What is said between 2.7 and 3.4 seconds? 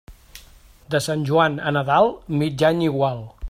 any igual.